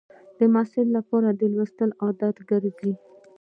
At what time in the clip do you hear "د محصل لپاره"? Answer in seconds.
0.37-1.29